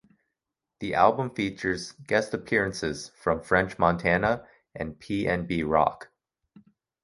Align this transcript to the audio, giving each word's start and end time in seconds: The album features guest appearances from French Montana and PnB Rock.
The 0.79 0.95
album 0.95 1.29
features 1.29 1.91
guest 1.91 2.33
appearances 2.33 3.09
from 3.09 3.43
French 3.43 3.77
Montana 3.77 4.47
and 4.73 4.97
PnB 4.97 5.63
Rock. 5.69 6.09